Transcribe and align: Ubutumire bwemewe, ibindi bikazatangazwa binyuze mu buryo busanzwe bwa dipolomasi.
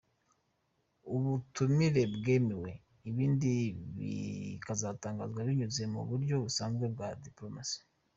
Ubutumire 1.15 2.03
bwemewe, 2.15 2.71
ibindi 3.09 3.49
bikazatangazwa 3.95 5.39
binyuze 5.47 5.83
mu 5.93 6.01
buryo 6.09 6.35
busanzwe 6.43 6.85
bwa 6.95 7.09
dipolomasi. 7.23 7.79